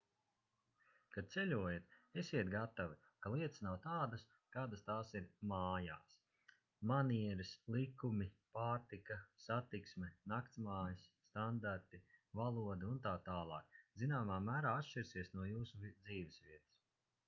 kad 1.15 1.27
ceļojat 1.33 1.91
esiet 2.21 2.47
gatavi 2.53 2.95
ka 3.25 3.31
lietas 3.33 3.61
nav 3.67 3.75
tādas 3.83 4.23
kādas 4.55 4.83
tās 4.87 5.11
ir 5.19 5.27
mājās 5.51 6.15
manieres 6.93 7.51
likumi 7.77 8.29
pārtika 8.59 9.19
satiksme 9.45 10.09
naktsmājas 10.35 11.05
standarti 11.29 12.01
valoda 12.43 12.91
un 12.95 13.01
tā 13.07 13.15
tālāk 13.31 13.79
zināmā 14.05 14.41
mērā 14.51 14.75
atšķirsies 14.83 15.33
no 15.39 15.49
jūsu 15.53 15.85
dzīvesvietas 15.87 16.71